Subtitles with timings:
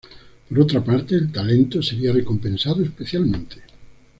[0.49, 3.57] Por otra parte, el talento sería recompensado especialmente.